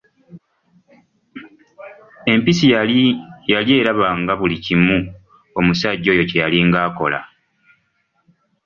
[2.31, 2.65] Empisi
[3.53, 4.97] yali eraba nga buli kimu
[5.59, 7.19] omusajja oyo kye yalinga akola.